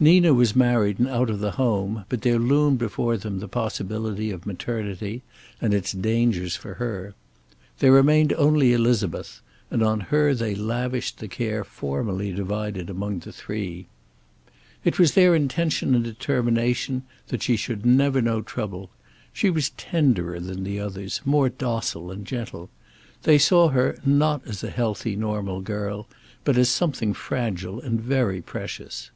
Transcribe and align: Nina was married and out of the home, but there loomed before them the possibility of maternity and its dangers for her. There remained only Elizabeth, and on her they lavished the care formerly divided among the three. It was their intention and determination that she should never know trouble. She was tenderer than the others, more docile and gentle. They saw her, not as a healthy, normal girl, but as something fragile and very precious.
Nina 0.00 0.34
was 0.34 0.56
married 0.56 0.98
and 0.98 1.06
out 1.06 1.30
of 1.30 1.38
the 1.38 1.52
home, 1.52 2.04
but 2.08 2.22
there 2.22 2.40
loomed 2.40 2.80
before 2.80 3.16
them 3.16 3.38
the 3.38 3.46
possibility 3.46 4.32
of 4.32 4.44
maternity 4.44 5.22
and 5.60 5.72
its 5.72 5.92
dangers 5.92 6.56
for 6.56 6.74
her. 6.82 7.14
There 7.78 7.92
remained 7.92 8.32
only 8.32 8.72
Elizabeth, 8.72 9.40
and 9.70 9.80
on 9.80 10.00
her 10.10 10.34
they 10.34 10.56
lavished 10.56 11.18
the 11.18 11.28
care 11.28 11.62
formerly 11.62 12.32
divided 12.32 12.90
among 12.90 13.20
the 13.20 13.30
three. 13.30 13.86
It 14.82 14.98
was 14.98 15.14
their 15.14 15.36
intention 15.36 15.94
and 15.94 16.02
determination 16.02 17.04
that 17.28 17.44
she 17.44 17.54
should 17.56 17.86
never 17.86 18.20
know 18.20 18.42
trouble. 18.42 18.90
She 19.32 19.48
was 19.48 19.70
tenderer 19.76 20.40
than 20.40 20.64
the 20.64 20.80
others, 20.80 21.20
more 21.24 21.48
docile 21.50 22.10
and 22.10 22.26
gentle. 22.26 22.68
They 23.22 23.38
saw 23.38 23.68
her, 23.68 23.96
not 24.04 24.44
as 24.44 24.64
a 24.64 24.70
healthy, 24.70 25.14
normal 25.14 25.60
girl, 25.60 26.08
but 26.42 26.58
as 26.58 26.68
something 26.68 27.14
fragile 27.14 27.80
and 27.80 28.00
very 28.00 28.42
precious. 28.42 29.12